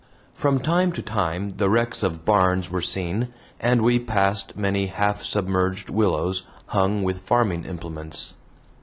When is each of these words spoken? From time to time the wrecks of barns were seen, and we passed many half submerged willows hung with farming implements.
From 0.33 0.57
time 0.57 0.91
to 0.93 1.03
time 1.03 1.49
the 1.49 1.69
wrecks 1.69 2.01
of 2.01 2.25
barns 2.25 2.71
were 2.71 2.81
seen, 2.81 3.27
and 3.59 3.83
we 3.83 3.99
passed 3.99 4.57
many 4.57 4.87
half 4.87 5.21
submerged 5.21 5.91
willows 5.91 6.47
hung 6.69 7.03
with 7.03 7.19
farming 7.19 7.65
implements. 7.65 8.33